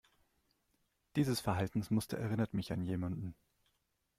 [1.15, 3.35] Dieses Verhaltensmuster erinnert mich an jemanden.